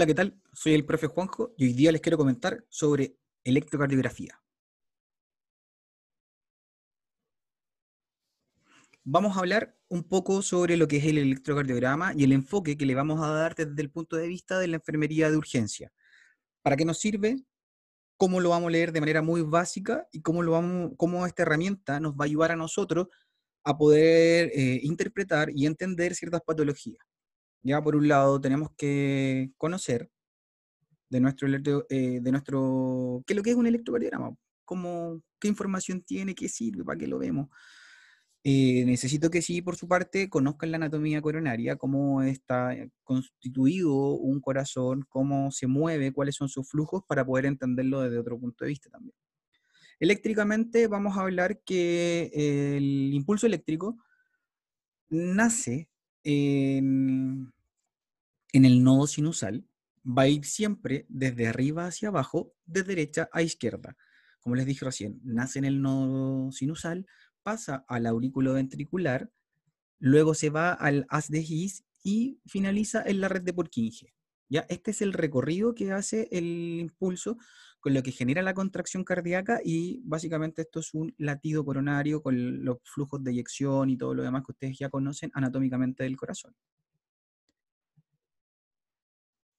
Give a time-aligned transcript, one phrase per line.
[0.00, 0.40] Hola, ¿qué tal?
[0.54, 4.40] Soy el profe Juanjo y hoy día les quiero comentar sobre electrocardiografía.
[9.04, 12.86] Vamos a hablar un poco sobre lo que es el electrocardiograma y el enfoque que
[12.86, 15.92] le vamos a dar desde el punto de vista de la enfermería de urgencia.
[16.62, 17.36] ¿Para qué nos sirve?
[18.16, 22.24] ¿Cómo lo vamos a leer de manera muy básica y cómo, esta herramienta nos va
[22.24, 23.08] a ayudar a nosotros
[23.64, 27.09] a poder eh, interpretar y entender ciertas patologías?
[27.62, 30.10] Ya por un lado tenemos que conocer
[31.10, 31.48] de nuestro,
[31.90, 36.48] eh, de nuestro, qué es lo que es un electrocardiograma, cómo, qué información tiene, qué
[36.48, 37.48] sirve, para qué lo vemos.
[38.42, 44.40] Eh, necesito que sí, por su parte, conozcan la anatomía coronaria, cómo está constituido un
[44.40, 48.70] corazón, cómo se mueve, cuáles son sus flujos, para poder entenderlo desde otro punto de
[48.70, 49.14] vista también.
[49.98, 52.30] Eléctricamente vamos a hablar que
[52.76, 53.98] el impulso eléctrico
[55.10, 55.89] nace
[56.24, 57.52] en,
[58.52, 59.66] el nodo sinusal
[60.06, 63.96] va a ir siempre desde arriba hacia abajo, de derecha a izquierda.
[64.40, 67.06] Como les dije recién, nace en el nodo sinusal,
[67.42, 69.30] pasa al aurículo ventricular,
[69.98, 74.14] luego se va al haz de His y finaliza en la red de Purkinje.
[74.48, 74.66] ¿Ya?
[74.68, 77.36] Este es el recorrido que hace el impulso
[77.80, 82.64] con lo que genera la contracción cardíaca y básicamente esto es un latido coronario con
[82.64, 86.54] los flujos de eyección y todo lo demás que ustedes ya conocen anatómicamente del corazón.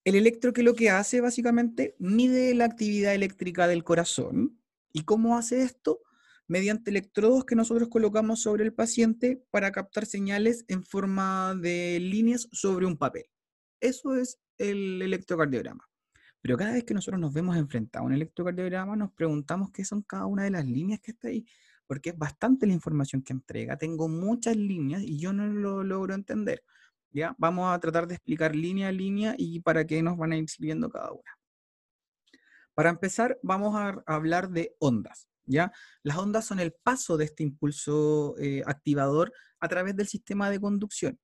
[0.03, 4.59] El electro que lo que hace básicamente mide la actividad eléctrica del corazón.
[4.91, 5.99] ¿Y cómo hace esto?
[6.47, 12.47] Mediante electrodos que nosotros colocamos sobre el paciente para captar señales en forma de líneas
[12.51, 13.25] sobre un papel.
[13.79, 15.90] Eso es el electrocardiograma.
[16.41, 20.01] Pero cada vez que nosotros nos vemos enfrentados a un electrocardiograma, nos preguntamos qué son
[20.01, 21.45] cada una de las líneas que está ahí,
[21.85, 23.77] porque es bastante la información que entrega.
[23.77, 26.63] Tengo muchas líneas y yo no lo logro entender.
[27.11, 27.35] ¿ya?
[27.37, 30.49] Vamos a tratar de explicar línea a línea y para qué nos van a ir
[30.49, 31.37] sirviendo cada una.
[32.73, 35.27] Para empezar, vamos a hablar de ondas.
[35.45, 35.71] ¿ya?
[36.01, 40.59] Las ondas son el paso de este impulso eh, activador a través del sistema de
[40.59, 41.19] conducción.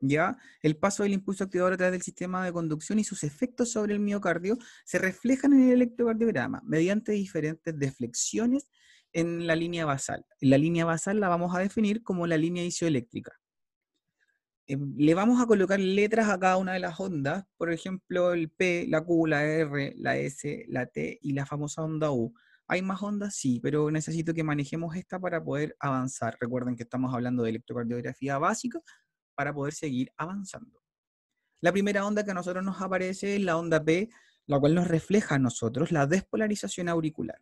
[0.00, 0.36] ¿Ya?
[0.62, 3.94] El paso del impulso activador a través del sistema de conducción y sus efectos sobre
[3.94, 8.68] el miocardio se reflejan en el electrocardiograma mediante diferentes deflexiones
[9.12, 10.24] en la línea basal.
[10.40, 13.32] La línea basal la vamos a definir como la línea isoeléctrica.
[14.66, 18.50] Em, le vamos a colocar letras a cada una de las ondas, por ejemplo, el
[18.50, 22.32] P, la Q, la R, la S, la T y la famosa onda U.
[22.68, 23.34] ¿Hay más ondas?
[23.34, 26.36] Sí, pero necesito que manejemos esta para poder avanzar.
[26.40, 28.80] Recuerden que estamos hablando de electrocardiografía básica,
[29.40, 30.82] para poder seguir avanzando.
[31.62, 34.10] La primera onda que a nosotros nos aparece es la onda P,
[34.44, 37.40] la cual nos refleja a nosotros la despolarización auricular.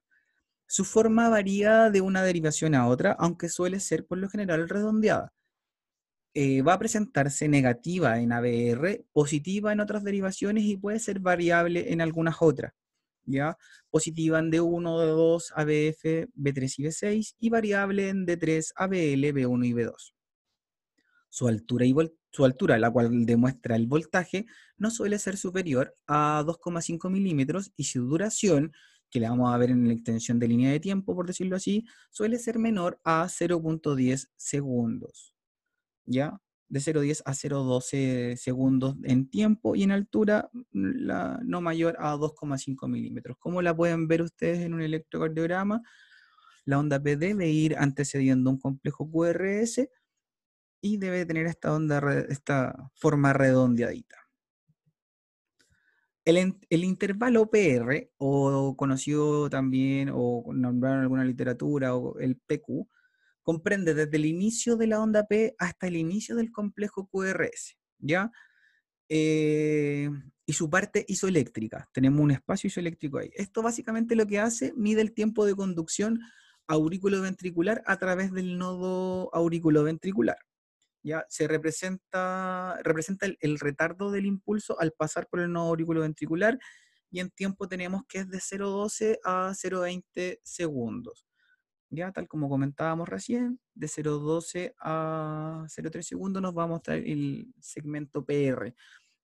[0.68, 5.32] Su forma varía de una derivación a otra, aunque suele ser por lo general redondeada.
[6.34, 11.92] Eh, va a presentarse negativa en ABR, positiva en otras derivaciones y puede ser variable
[11.92, 12.74] en algunas otras.
[13.24, 13.58] ¿ya?
[13.90, 19.72] Positiva en D1, D2, ABF, B3 y B6 y variable en D3, ABL, B1 y
[19.72, 20.12] B2.
[21.28, 21.94] Su altura, y
[22.30, 24.46] su altura, la cual demuestra el voltaje,
[24.76, 28.72] no suele ser superior a 2,5 milímetros y su duración,
[29.10, 31.84] que la vamos a ver en la extensión de línea de tiempo, por decirlo así,
[32.10, 35.34] suele ser menor a 0.10 segundos.
[36.04, 36.40] ¿Ya?
[36.68, 42.88] De 0.10 a 0.12 segundos en tiempo y en altura la, no mayor a 2,5
[42.88, 43.36] milímetros.
[43.38, 45.82] ¿Cómo la pueden ver ustedes en un electrocardiograma?
[46.66, 49.88] La onda P debe ir antecediendo un complejo QRS
[50.80, 54.16] y debe tener esta, onda, esta forma redondeadita.
[56.24, 62.86] El, el, intervalo PR, o conocido también, o nombrado en alguna literatura, o el PQ,
[63.42, 68.30] comprende desde el inicio de la onda P hasta el inicio del complejo QRS, ¿ya?
[69.08, 70.10] Eh,
[70.44, 71.88] y su parte isoeléctrica.
[71.94, 73.30] Tenemos un espacio isoeléctrico ahí.
[73.34, 76.20] Esto básicamente lo que hace, mide el tiempo de conducción
[76.66, 80.36] auriculoventricular a través del nodo auriculoventricular
[81.08, 86.58] ya se representa, representa el, retardo del impulso al pasar por el nodo ventricular
[87.10, 91.26] y en tiempo tenemos que es de 0,12 a 0,20 segundos.
[91.90, 97.52] Ya, tal como comentábamos recién, de 0,12 a 0,3 segundos nos va a mostrar el
[97.60, 98.74] segmento PR.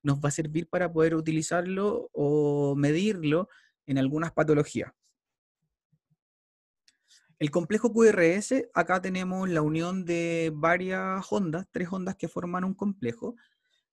[0.02, 3.48] Nos va a servir para poder utilizarlo o medirlo
[3.86, 4.92] en algunas patologías.
[7.44, 12.72] El complejo QRS, acá tenemos la unión de varias ondas, tres ondas que forman un
[12.72, 13.36] complejo,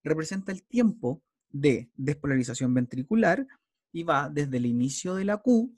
[0.06, 3.46] representa el tiempo de despolarización ventricular
[3.92, 5.78] y va desde el inicio de la Q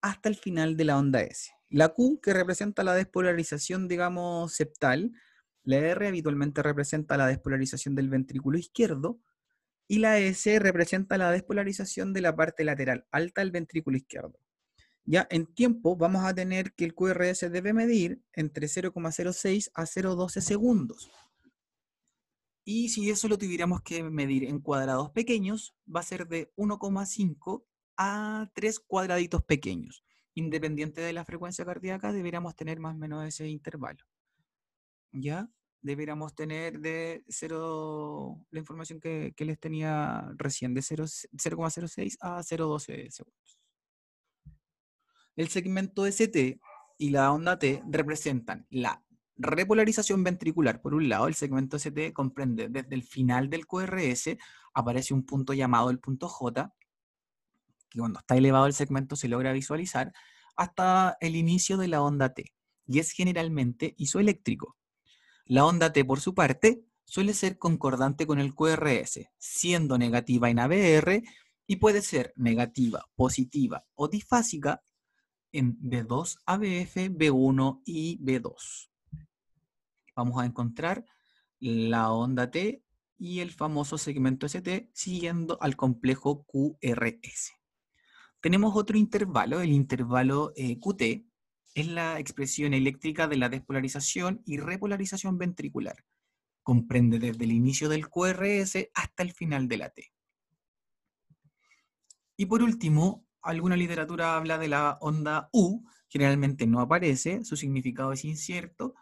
[0.00, 1.50] hasta el final de la onda S.
[1.68, 5.10] La Q, que representa la despolarización, digamos, septal,
[5.64, 9.18] la R habitualmente representa la despolarización del ventrículo izquierdo,
[9.88, 14.38] y la S representa la despolarización de la parte lateral alta del ventrículo izquierdo.
[15.10, 20.40] Ya en tiempo vamos a tener que el QRS debe medir entre 0,06 a 0,12
[20.40, 21.10] segundos.
[22.64, 27.64] Y si eso lo tuviéramos que medir en cuadrados pequeños, va a ser de 1,5
[27.96, 30.04] a 3 cuadraditos pequeños.
[30.34, 34.04] Independiente de la frecuencia cardíaca, deberíamos tener más o menos ese intervalo.
[35.10, 35.50] ¿Ya?
[35.82, 43.59] Deberíamos tener de 0, la información que, les tenía recién, de 0,06 a 0,12 segundos.
[45.40, 46.60] El segmento ST
[46.98, 49.02] y la onda T representan la
[49.38, 50.82] repolarización ventricular.
[50.82, 54.36] Por un lado, el segmento ST comprende desde el final del QRS,
[54.74, 56.74] aparece un punto llamado el punto J,
[57.88, 60.12] que cuando está elevado el segmento se logra visualizar,
[60.56, 62.52] hasta el inicio de la onda T,
[62.86, 64.76] y es generalmente isoeléctrico.
[65.46, 70.58] La onda T, por su parte, suele ser concordante con el QRS, siendo negativa en
[70.58, 71.22] ABR
[71.66, 74.82] y puede ser negativa, positiva o difásica
[75.52, 78.90] en B2, ABF, B1 y B2
[80.20, 81.04] vamos a encontrar
[81.60, 82.84] la onda T
[83.18, 87.52] y el famoso segmento ST siguiendo al complejo QRS.
[88.40, 91.26] Tenemos otro intervalo, el intervalo eh, QT,
[91.74, 96.04] es la expresión eléctrica de la despolarización y repolarización ventricular.
[96.62, 100.12] Comprende desde el inicio del QRS hasta el final de la T.
[102.36, 108.12] Y por último, alguna literatura habla de la onda U, generalmente no aparece, su significado
[108.12, 108.94] es incierto,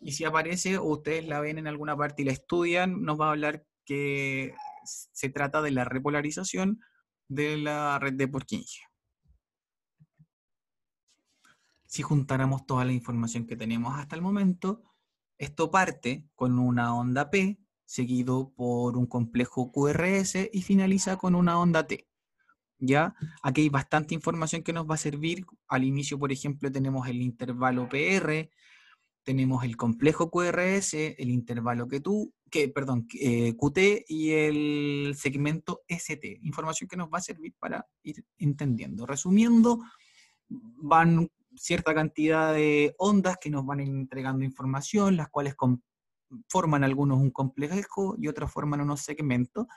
[0.00, 3.28] y si aparece o ustedes la ven en alguna parte y la estudian, nos va
[3.28, 4.54] a hablar que
[4.84, 6.80] se trata de la repolarización
[7.28, 8.82] de la red de Purkinje.
[11.86, 14.82] Si juntáramos toda la información que tenemos hasta el momento,
[15.38, 21.58] esto parte con una onda P, seguido por un complejo QRS y finaliza con una
[21.58, 22.08] onda T.
[22.84, 23.14] ¿Ya?
[23.44, 25.46] Aquí hay bastante información que nos va a servir.
[25.68, 28.50] Al inicio, por ejemplo, tenemos el intervalo PR,
[29.22, 35.82] tenemos el complejo QRS, el intervalo que tú, que, perdón, eh, QT y el segmento
[35.86, 36.40] ST.
[36.42, 39.06] Información que nos va a servir para ir entendiendo.
[39.06, 39.78] Resumiendo,
[40.48, 45.54] van cierta cantidad de ondas que nos van entregando información, las cuales
[46.48, 49.68] forman algunos un complejo y otras forman unos segmentos.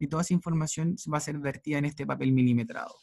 [0.00, 2.96] Y toda esa información va a ser vertida en este papel milimetrado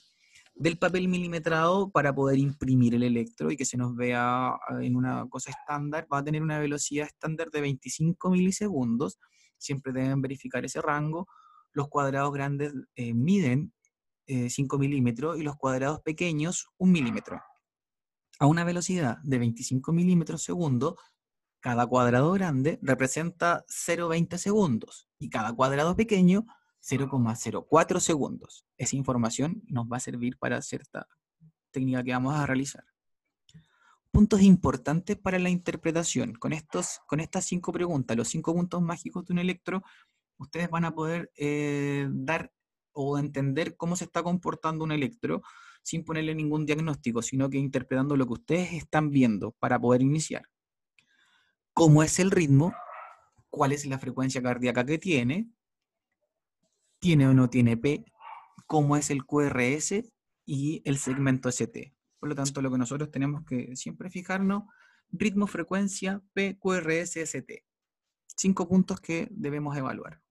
[0.60, 4.96] del papel milimetrado para poder imprimir el electro y que se nos vea ah, en
[4.96, 9.20] una cosa estándar, va a tener una velocidad estándar de 25 milisegundos.
[9.58, 11.28] Siempre deben verificar ese rango.
[11.74, 13.74] Los cuadrados grandes eh, miden
[14.28, 17.42] 5 eh, milímetros y los cuadrados pequeños 1 milímetro.
[18.40, 20.98] A una velocidad de 25 milímetros segundo,
[21.60, 26.46] cada cuadrado grande representa 0,20 segundos y cada cuadrado pequeño
[26.82, 28.66] 0,04 segundos.
[28.78, 31.08] Esa información nos va a servir para cierta
[31.72, 32.86] técnica que vamos a realizar.
[34.12, 36.34] Puntos importantes para la interpretación.
[36.34, 39.84] Con, estos, con estas cinco preguntas, los cinco puntos mágicos de un electro,
[40.38, 42.52] ustedes van a poder eh, dar
[42.94, 45.42] o entender cómo se está comportando un electro
[45.84, 50.44] sin ponerle ningún diagnóstico, sino que interpretando lo que ustedes están viendo para poder iniciar.
[51.74, 52.74] ¿Cómo es el ritmo?
[53.50, 55.48] ¿Cuál es la frecuencia cardíaca que tiene?
[57.08, 58.04] Tiene o no tiene P,
[58.66, 60.04] cómo es el QRS
[60.46, 61.96] y el segmento ST.
[62.20, 64.64] Por lo tanto, lo que nosotros tenemos que siempre fijarnos,
[65.10, 67.64] ritmo, frecuencia, P, QRS, ST.
[68.36, 70.22] Cinco puntos que debemos evaluar.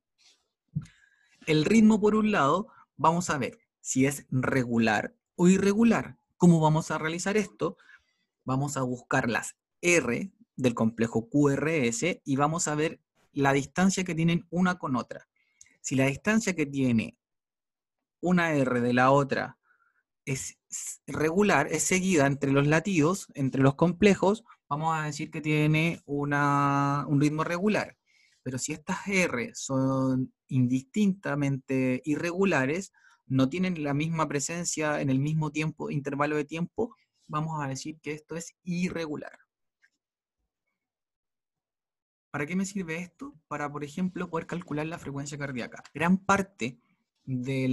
[1.47, 2.69] El ritmo, por un lado,
[2.99, 6.19] vamos a ver si es regular o irregular.
[6.37, 7.79] ¿Cómo vamos a realizar esto?
[8.45, 13.01] Vamos a buscar las R del complejo QRS y vamos a ver
[13.33, 15.27] la distancia que tienen una con otra.
[15.87, 17.17] Si la distancia que tiene
[18.21, 19.57] una R de la otra
[20.25, 20.59] es
[21.07, 27.21] regular, es seguida entre los latidos, entre los complejos, vamos a decir que tiene un
[27.21, 27.97] ritmo regular.
[28.43, 32.91] Pero si estas R son indistintamente irregulares,
[33.27, 36.97] no tienen la misma presencia en el mismo tiempo, intervalo de tiempo,
[37.29, 39.39] vamos a decir que esto es irregular.
[42.37, 43.35] ¿Para qué me sirve esto?
[43.49, 45.83] Para, por ejemplo, poder calcular la frecuencia cardíaca.
[45.95, 46.79] Gran parte
[47.25, 47.67] de,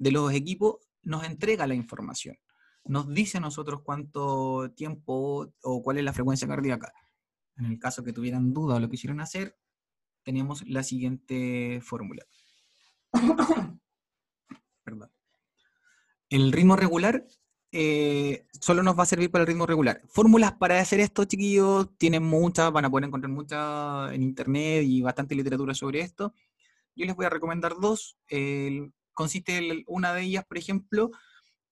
[0.00, 2.36] los equipos nos entrega la información.
[2.84, 6.92] Nos dice a nosotros cuánto tiempo o cuál es la frecuencia cardíaca.
[7.58, 9.56] En el caso que tuvieran duda o lo quisieran hacer,
[10.24, 12.24] tenemos la siguiente fórmula.
[14.82, 15.12] Perdón.
[16.28, 17.24] El ritmo regular
[17.76, 20.00] eh, solo nos va a servir para el ritmo regular.
[20.06, 25.02] Fórmulas para hacer esto, chiquillos, tienen muchas, van a poder encontrar muchas en internet y
[25.02, 26.32] bastante literatura sobre esto.
[26.94, 28.16] Yo les voy a recomendar dos.
[29.12, 31.10] consiste una de ellas, por ejemplo,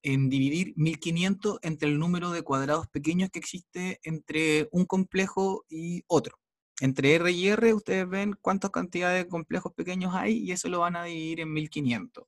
[0.02, 6.02] en dividir 1500 entre el número de cuadrados pequeños que existe entre un complejo y
[6.08, 6.36] otro.
[6.80, 10.80] Entre R y R ustedes ven cuántas cantidades de complejos pequeños hay y eso lo
[10.80, 12.24] van a dividir en 1500.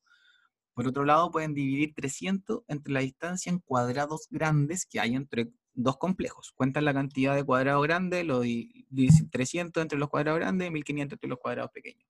[0.74, 5.50] Por otro lado, pueden dividir 300 entre la distancia en cuadrados grandes que hay entre
[5.72, 6.52] dos complejos.
[6.52, 11.16] Cuentan la cantidad de cuadrados grandes, lo dicen 300 entre los cuadrados grandes y 1500
[11.16, 12.08] entre los cuadrados pequeños.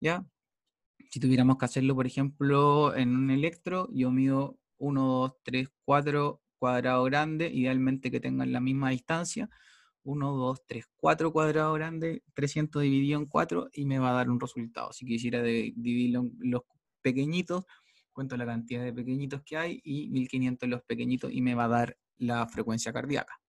[0.00, 0.24] ¿Ya?
[1.10, 6.40] Si tuviéramos que hacerlo, por ejemplo, en un electro, yo mido 1, 2, 3, 4
[6.58, 9.50] cuadrados grandes, idealmente que tengan la misma distancia.
[10.04, 14.30] 1, 2, 3, 4 cuadrados grandes, 300 dividido en 4 y me va a dar
[14.30, 14.92] un resultado.
[14.92, 16.62] Si quisiera dividirlo en los
[17.02, 17.66] pequeñitos,
[18.12, 21.68] cuento la cantidad de pequeñitos que hay y 1500 los pequeñitos y me va a
[21.68, 23.40] dar la frecuencia cardíaca.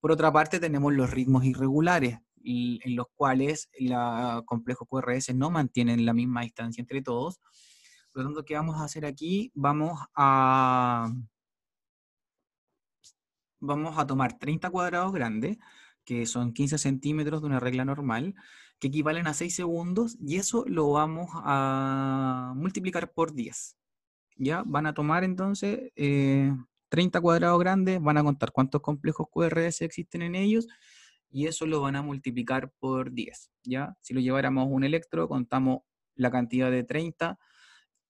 [0.00, 3.94] Por otra parte, tenemos los ritmos irregulares, en los cuales el
[4.44, 7.38] complejo QRS no mantienen la misma distancia entre todos.
[8.12, 9.52] Por lo tanto, ¿qué vamos a hacer aquí?
[9.54, 11.12] Vamos a,
[13.60, 15.58] vamos a tomar 30 cuadrados grandes,
[16.04, 18.34] que son 15 centímetros de una regla normal,
[18.82, 23.76] que equivalen a 6 segundos, y eso lo vamos a multiplicar por 10.
[24.36, 24.64] ¿Ya?
[24.66, 26.52] Van a tomar entonces eh,
[26.88, 30.66] 30 cuadrados grandes, van a contar cuántos complejos QRS existen en ellos
[31.30, 33.96] y eso lo van a multiplicar por 10, ¿ya?
[34.00, 35.82] Si lo lleváramos un electro, contamos
[36.16, 37.38] la cantidad de 30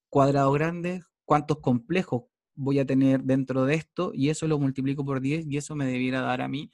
[0.09, 2.23] cuadrados grandes, cuántos complejos
[2.55, 5.85] voy a tener dentro de esto y eso lo multiplico por 10 y eso me
[5.85, 6.73] debiera dar a mí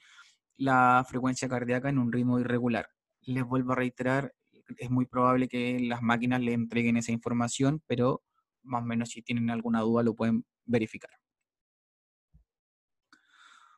[0.55, 2.87] la frecuencia cardíaca en un ritmo irregular.
[3.29, 4.33] Les vuelvo a reiterar,
[4.77, 8.23] es muy probable que las máquinas le entreguen esa información, pero
[8.63, 11.11] más o menos si tienen alguna duda lo pueden verificar.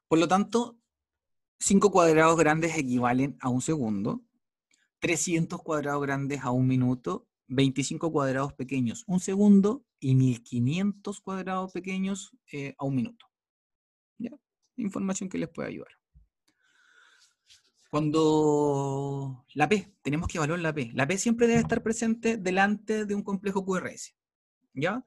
[0.08, 0.78] Por lo tanto,
[1.60, 4.22] 5 cuadrados grandes equivalen a un segundo,
[5.00, 12.38] 300 cuadrados grandes a un minuto, 25 cuadrados pequeños un segundo y 1500 cuadrados pequeños
[12.54, 13.26] eh, a un minuto.
[14.78, 16.01] Información que les puede ayudar.
[17.92, 20.92] Cuando la P, tenemos que evaluar la P.
[20.94, 24.16] La P siempre debe estar presente delante de un complejo QRS.
[24.74, 25.06] ¿Ya?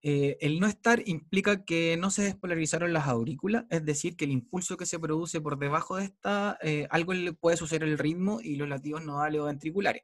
[0.00, 4.30] Eh, el no estar implica que no se despolarizaron las aurículas, es decir, que el
[4.30, 8.40] impulso que se produce por debajo de esta, eh, algo le puede suceder el ritmo
[8.40, 10.02] y los latidos nodales o ventriculares.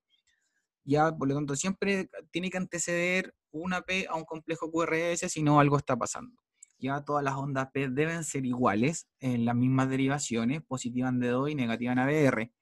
[0.84, 5.42] Ya, por lo tanto, siempre tiene que anteceder una P a un complejo QRS, si
[5.42, 6.36] no algo está pasando.
[6.78, 11.50] Ya todas las ondas P deben ser iguales en las mismas derivaciones, positiva en D2
[11.50, 12.52] y negativa en ABR.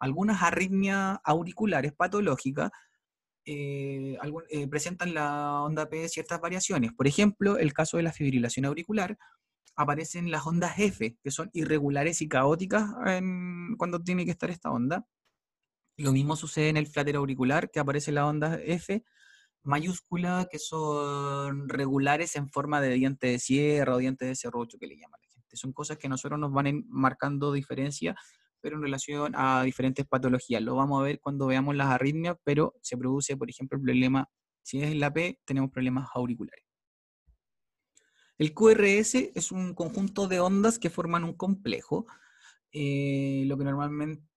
[0.00, 2.70] Algunas arritmias auriculares patológicas
[3.44, 4.18] eh,
[4.50, 6.92] eh, presentan la onda P ciertas variaciones.
[6.92, 9.18] Por ejemplo, el caso de la fibrilación auricular,
[9.76, 12.90] aparecen las ondas F, que son irregulares y caóticas
[13.78, 15.06] cuando tiene que estar esta onda.
[15.96, 19.04] Lo mismo sucede en el flater auricular, que aparece la onda F
[19.62, 24.86] mayúscula, que son regulares en forma de diente de sierra o diente de serrucho, que
[24.86, 25.56] le llama la gente.
[25.56, 28.14] Son cosas que nosotros nos van marcando diferencia
[28.60, 30.62] pero en relación a diferentes patologías.
[30.62, 34.28] Lo vamos a ver cuando veamos las arritmias, pero se produce, por ejemplo, el problema,
[34.62, 36.64] si es la P, tenemos problemas auriculares.
[38.36, 42.06] El QRS es un conjunto de ondas que forman un complejo,
[42.70, 44.27] eh, lo que normalmente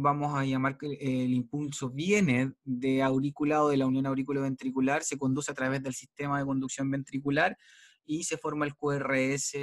[0.00, 5.18] vamos a llamar que el impulso viene de aurícula o de la unión auriculo-ventricular, se
[5.18, 7.56] conduce a través del sistema de conducción ventricular
[8.04, 9.56] y se forma el QRS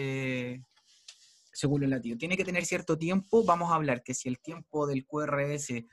[1.53, 2.17] según el latido.
[2.17, 3.43] Tiene que tener cierto tiempo.
[3.45, 5.83] Vamos a hablar que si el tiempo del QRS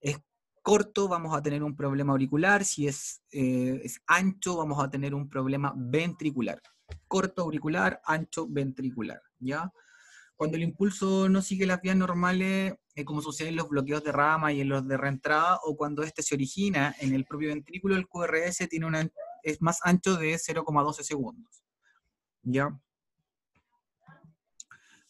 [0.00, 0.18] es
[0.62, 2.64] corto, vamos a tener un problema auricular.
[2.64, 6.60] Si es, eh, es ancho, vamos a tener un problema ventricular.
[7.08, 9.20] Corto auricular, ancho ventricular.
[9.38, 9.72] ¿ya?
[10.36, 14.12] Cuando el impulso no sigue las vías normales, eh, como sucede en los bloqueos de
[14.12, 17.96] rama y en los de reentrada, o cuando este se origina en el propio ventrículo,
[17.96, 19.08] el QRS tiene una,
[19.42, 21.62] es más ancho de 0,12 segundos.
[22.42, 22.78] ¿Ya?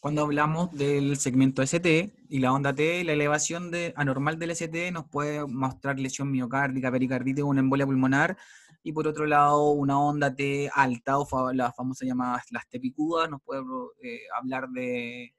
[0.07, 4.93] cuando hablamos del segmento ST y la onda T, la elevación de, anormal del ST
[4.93, 8.37] nos puede mostrar lesión miocárdica, pericarditis o una embolia pulmonar,
[8.87, 13.29] y por otro lado, una onda T alta o la famosa llamada las T picudas
[13.29, 13.63] nos puede
[14.01, 15.35] eh, hablar de,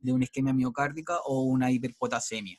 [0.00, 2.58] de una isquemia miocárdica o una hiperpotasemia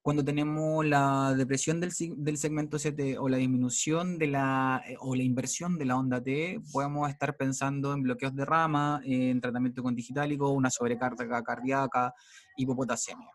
[0.00, 5.22] cuando tenemos la depresión del, segmento CT o la disminución de la, eh, o la
[5.22, 9.94] inversión de la onda T, podemos estar pensando en bloqueos de rama, en tratamiento con
[9.94, 12.12] digitálico, una sobrecarga cardíaca,
[12.58, 13.30] hipopotasemia.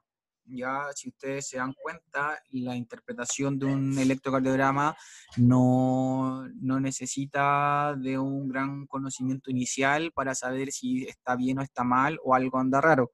[0.51, 4.97] Ya, si ustedes se dan cuenta, la interpretación de un electrocardiograma
[5.37, 11.83] no, no necesita de un gran conocimiento inicial para saber si está bien o está
[11.83, 13.11] mal o algo anda raro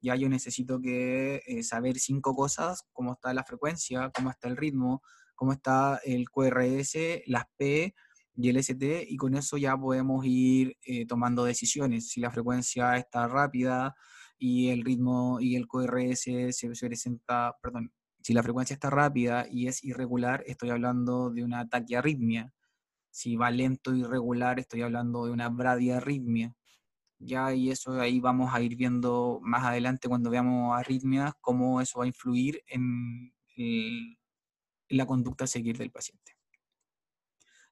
[0.00, 4.56] Ya yo necesito que eh, saber cinco cosas, cómo está la frecuencia, cómo está el
[4.56, 5.02] ritmo,
[5.34, 7.94] cómo está el QRS, las P
[8.34, 12.08] y el ST, y con eso ya podemos ir eh, tomando decisiones.
[12.08, 13.94] Si la frecuencia está rápida
[14.42, 19.46] y el ritmo y el QRS se, se presenta, perdón, si la frecuencia está rápida
[19.48, 22.52] y es irregular, estoy hablando de una taquiarritmia.
[23.12, 26.56] Si va lento y irregular, estoy hablando de una bradiarritmia.
[27.20, 32.00] Ya, y eso ahí vamos a ir viendo más adelante cuando veamos arritmias, cómo eso
[32.00, 34.16] va a influir en, en
[34.88, 36.32] la conducta a seguir del paciente.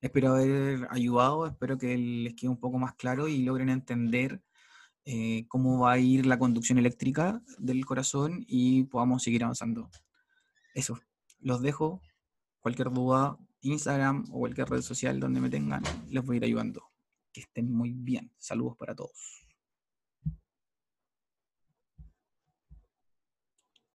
[0.00, 4.40] Espero haber ayudado, espero que les quede un poco más claro y logren entender
[5.12, 9.90] eh, cómo va a ir la conducción eléctrica del corazón y podamos seguir avanzando.
[10.72, 11.00] Eso,
[11.40, 12.00] los dejo.
[12.60, 16.84] Cualquier duda, Instagram o cualquier red social donde me tengan, les voy a ir ayudando.
[17.32, 18.30] Que estén muy bien.
[18.38, 19.39] Saludos para todos.